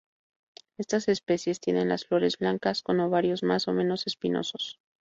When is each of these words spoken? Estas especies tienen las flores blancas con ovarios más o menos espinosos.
Estas 0.79 1.07
especies 1.09 1.59
tienen 1.59 1.87
las 1.87 2.05
flores 2.07 2.39
blancas 2.39 2.81
con 2.81 2.99
ovarios 3.01 3.43
más 3.43 3.67
o 3.67 3.71
menos 3.71 4.07
espinosos. 4.07 4.79